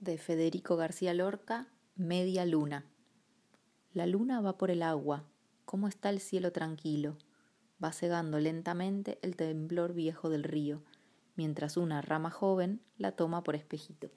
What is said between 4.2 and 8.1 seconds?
va por el agua, cómo está el cielo tranquilo, va